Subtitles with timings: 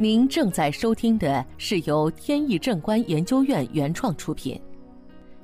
[0.00, 4.62] 您正在收听的是由天意正观研究院原创出品，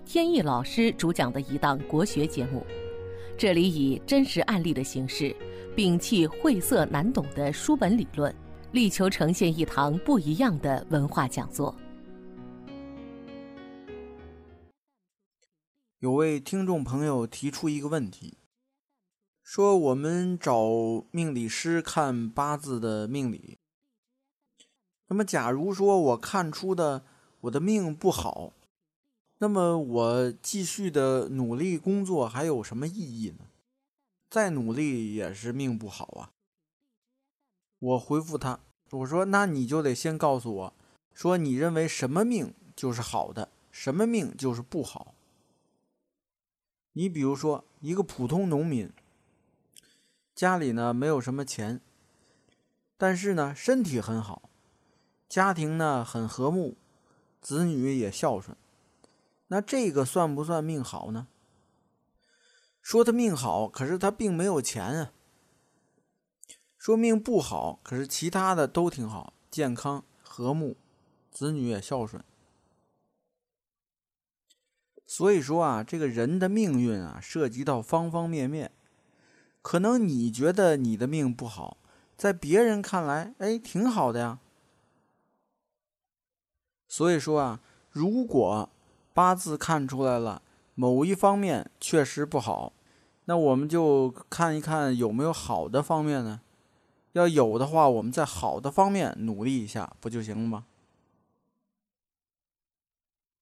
[0.04, 2.64] 天意老师主讲的一档国学节目。
[3.36, 5.34] 这里以真实案例的形式，
[5.74, 8.32] 摒弃晦涩难懂的书本理论，
[8.70, 11.74] 力求呈现一堂不一样的文化讲座。
[15.98, 18.38] 有位听众朋友提出一个问题，
[19.42, 20.64] 说我们找
[21.10, 23.58] 命理师看八字的命理。
[25.08, 27.04] 那么，假如说我看出的
[27.42, 28.52] 我的命不好，
[29.38, 33.44] 那么我继续的努力工作还有什么意义呢？
[34.30, 36.30] 再努力也是命不好啊。
[37.78, 40.74] 我回复他，我说：“那你就得先告诉我，
[41.12, 45.14] 说你认为什么命就是好的，什么命就是不好。
[46.94, 48.90] 你比如说，一个普通农民，
[50.34, 51.80] 家里呢没有什么钱，
[52.96, 54.48] 但是呢身体很好。”
[55.34, 56.76] 家庭呢很和睦，
[57.40, 58.56] 子女也孝顺，
[59.48, 61.26] 那这个算不算命好呢？
[62.80, 65.10] 说他命好，可是他并没有钱啊。
[66.78, 70.76] 说命不好，可是其他的都挺好，健康、和睦，
[71.32, 72.22] 子女也孝顺。
[75.04, 78.70] 所以说啊，这个人的命运啊，涉及到方方面面。
[79.62, 81.78] 可能你觉得你的命不好，
[82.16, 84.38] 在别人看来，哎，挺好的呀。
[86.94, 87.58] 所以说啊，
[87.90, 88.70] 如果
[89.12, 90.40] 八字看出来了
[90.76, 92.72] 某一方面确实不好，
[93.24, 96.40] 那我们就看一看有没有好的方面呢？
[97.14, 100.66] 要有的话，我们在好的方面努力一下，不就行了吗？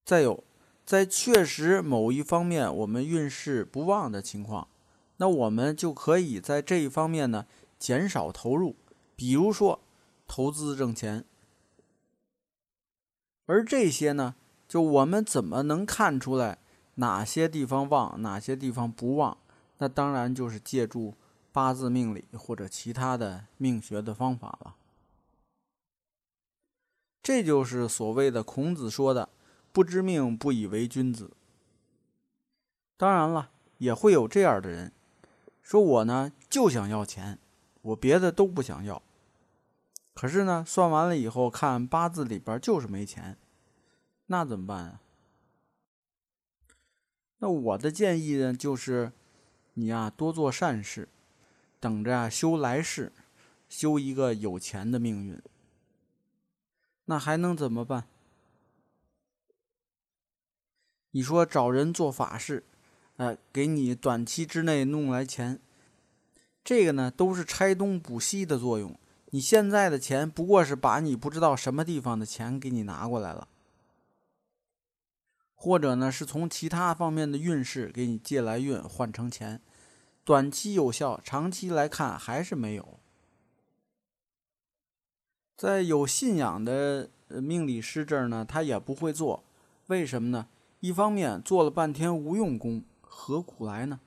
[0.06, 0.42] 再有，
[0.86, 4.66] 在确实某一方面我们运势不旺的情况，
[5.18, 7.44] 那我们就可以在这一方面呢
[7.78, 8.76] 减少投入，
[9.14, 9.78] 比如说
[10.26, 11.26] 投资挣钱。
[13.52, 14.34] 而这些呢，
[14.66, 16.56] 就我们怎么能看出来
[16.94, 19.36] 哪些地方旺，哪些地方不旺？
[19.76, 21.14] 那当然就是借助
[21.52, 24.76] 八字命理或者其他的命学的方法了。
[27.22, 29.28] 这就是所谓的孔子说的
[29.70, 31.32] “不知命，不以为君子”。
[32.96, 34.92] 当然了，也会有这样的人，
[35.60, 37.38] 说我呢就想要钱，
[37.82, 39.02] 我别的都不想要。
[40.14, 43.36] 可是呢，算完了以后看八字里边就是没钱，
[44.32, 45.02] 那怎么办啊？
[47.40, 49.12] 那我的建议呢，就是
[49.74, 51.06] 你呀多做善事，
[51.78, 53.12] 等着啊修来世，
[53.68, 55.38] 修一个有钱的命运。
[57.04, 58.06] 那还能怎么办？
[61.10, 62.64] 你说找人做法事，
[63.16, 65.60] 呃，给你短期之内弄来钱，
[66.64, 68.98] 这个呢都是拆东补西的作用。
[69.26, 73.48] 你现在的钱不过是把你不知道什么地方的钱给你拿过来了，
[75.62, 79.60] 或者呢是从其他方面的运势给你借来运换成钱，
[80.24, 82.98] 短期有效，长期来看还是没有。
[85.56, 89.44] 在有信仰的命理师这儿呢，他也不会做，
[89.86, 90.48] 为什么呢？
[90.80, 94.00] 一方面做了半天无用功，何苦来呢？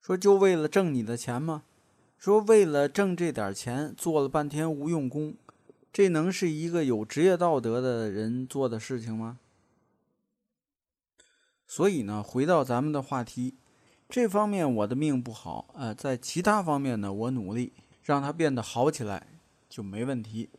[0.00, 1.62] 说就为了挣你的钱吗？
[2.18, 5.36] 说为了挣这点钱做了半天无用功，
[5.92, 9.38] 这能是一个有职业道德的人做的事情吗？
[11.66, 13.54] 所以呢，回到咱们的话题，
[14.08, 19.26] 这方面我的命不好，呃，在其他方面呢，我努力让它变得好起来
[19.68, 20.50] 就没问题。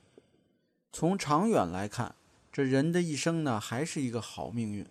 [0.92, 2.16] 从长远来看，
[2.52, 4.86] 这人的一生呢，还是一个好命运。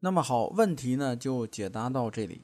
[0.00, 2.42] 那么好，问题呢就解答到这里。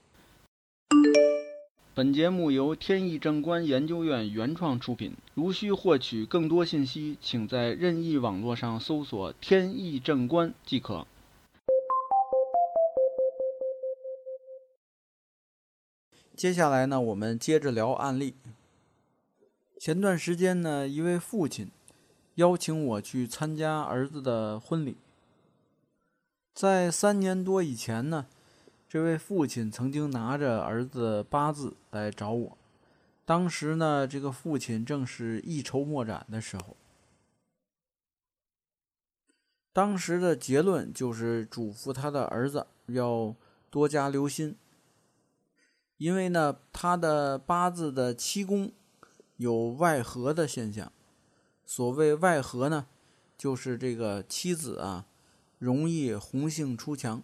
[2.01, 5.15] 本节目由天意正观研究院原创出品。
[5.35, 11.07] 如需获取更多信息，请在任意网络上搜索“天意正观”即可。
[16.35, 18.33] 接下来呢，我们接着聊案例。
[19.79, 21.71] 前段时间呢，一位父亲
[22.37, 24.97] 邀请我去参加儿子的婚礼。
[26.55, 28.25] 在三年多以前呢。
[28.91, 32.59] 这位父亲曾经拿着儿子八字来找我，
[33.25, 36.77] 当时呢，这个父亲正是一筹莫展的时候。
[39.73, 43.37] 当时的结论就是嘱咐他的儿子要
[43.71, 44.57] 多加留心，
[45.99, 48.73] 因为呢，他的八字的七宫
[49.37, 50.91] 有外合的现象。
[51.65, 52.89] 所谓外合呢，
[53.39, 55.07] 就是这个妻子啊，
[55.61, 57.23] 容易红杏出墙。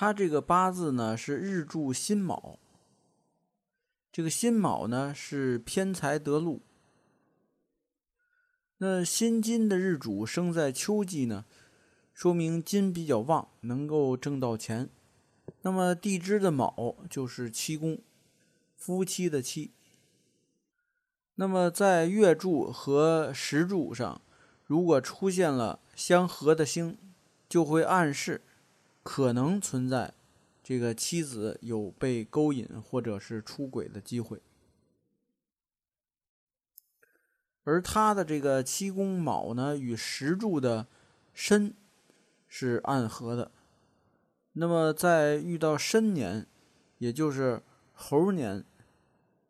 [0.00, 2.60] 他这个八字呢是日柱辛卯，
[4.12, 6.62] 这个辛卯呢是偏财得禄。
[8.76, 11.44] 那辛金的日主生在秋季呢，
[12.14, 14.88] 说明金比较旺，能够挣到钱。
[15.62, 17.98] 那么地支的卯就是七宫，
[18.76, 19.72] 夫妻的妻。
[21.34, 24.22] 那么在月柱和时柱上，
[24.64, 26.96] 如果出现了相合的星，
[27.48, 28.42] 就会暗示
[29.10, 30.12] 可能存在
[30.62, 34.42] 这个妻子有被勾引或者是出轨的机会。
[37.64, 40.86] 而他的这个七宫卯呢，与石柱的
[41.32, 41.72] 申
[42.46, 43.50] 是暗合的。
[44.52, 46.46] 那么在遇到申年，
[46.98, 47.62] 也就是
[47.94, 48.62] 猴年，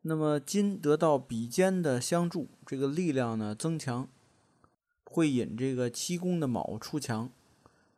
[0.02, 4.08] 那么金得到比肩的相助，这个力量呢增强，
[5.02, 7.32] 会引这个七宫的卯出墙，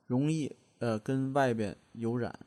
[0.07, 2.41] 容易呃跟外边有染。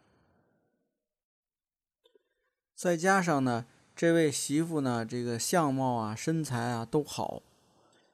[2.76, 3.66] 再加上呢，
[3.96, 7.42] 这位媳妇呢，这个相貌啊、身材啊都好，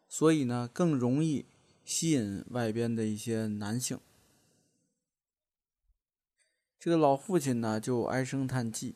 [0.07, 1.45] 所以呢更容易
[1.83, 3.99] 吸引外边的一些男性。
[6.79, 8.95] 这个老父亲呢就唉声叹气，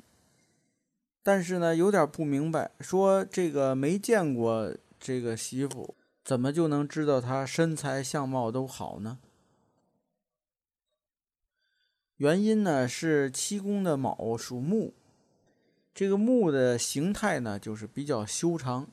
[1.24, 9.20] 但是呢有点不明白，说这个没见过这个媳妇，怎么就能知道她身材相貌都好呢？
[12.24, 14.94] 原因呢是七宫的卯属木，
[15.94, 18.88] 这个木的形态呢就是比较修长，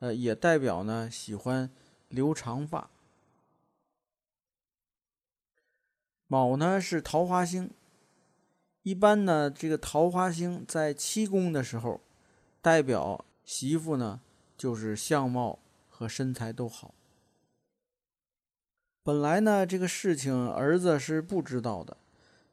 [0.00, 1.70] 呃，也代表呢喜欢
[2.08, 2.90] 留长发。
[6.26, 7.70] 卯呢是桃花星。
[8.82, 12.00] 一般呢，这个桃花星在七宫的时候，
[12.60, 14.20] 代表媳妇呢
[14.56, 16.92] 就是相貌和身材都好。
[19.04, 21.96] 本来呢，这个事情儿子是不知道的，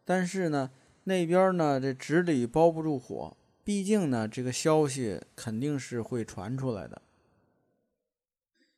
[0.06, 0.72] 但是呢，
[1.04, 7.02] 那边呢这纸里包不住火，毕竟呢这个消息肯定是会传出来的。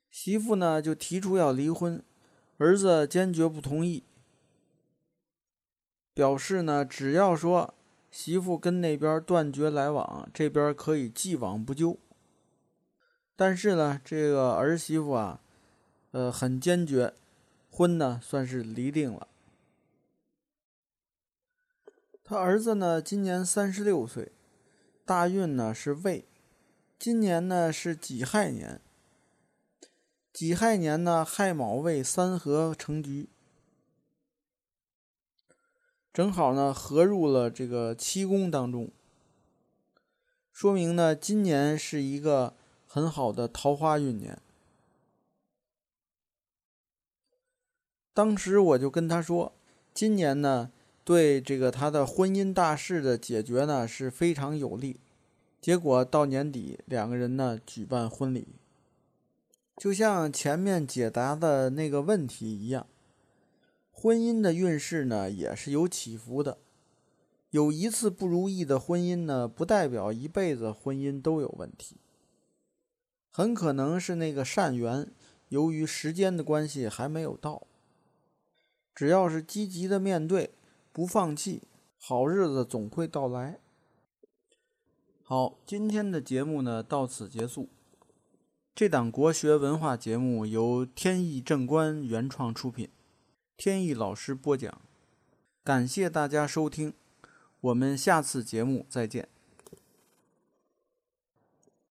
[0.10, 2.02] 媳妇呢就提出要离婚，
[2.58, 4.04] 儿子坚决不同意。
[6.14, 7.76] 表示呢，只要说
[8.10, 12.00] 媳妇跟那边断绝来往，这边可以既往不咎。
[13.36, 15.42] 但是呢，这个儿媳妇啊，
[16.10, 17.14] 呃，很坚决，
[17.70, 19.28] 婚呢算是离定了。
[22.30, 24.34] 他儿子呢今年三十六岁，
[25.06, 26.26] 大运呢是未，
[27.00, 28.82] 今年呢是己亥年，
[30.34, 33.30] 己亥年呢亥卯未三合成局。
[36.12, 38.92] 正好呢，合入了这个七宫当中，
[40.52, 44.38] 说明呢，今年是一个很好的桃花运年。
[48.14, 49.54] 当时我就跟他说，
[49.94, 50.72] 今年呢，
[51.08, 55.00] 对这个他的婚姻大事的解决呢是非常有利。
[55.62, 58.50] 结果到年底，两个人呢举办婚礼，
[59.78, 62.86] 就像前面解答的那个问题一样。
[63.90, 66.58] 婚姻的运势呢，也是有起伏的。
[67.52, 71.96] 有一次不如意的婚姻呢，不代表一辈子婚姻都有问题。
[73.32, 75.10] 很可能是那个善缘，
[75.48, 77.64] 由于时间的关系还没有到。
[78.94, 80.52] 只要是积极的面对，
[80.98, 81.62] 不放弃，
[82.00, 83.60] 好日子总会到来。
[85.22, 87.70] 好，今天的节目呢到此结束。
[88.74, 92.90] 这档国学文化节目由天意正观原创出品。
[93.56, 94.82] 天意老师播讲，
[95.64, 96.96] 感谢大家收听，
[97.62, 99.30] 我们下次节目再见。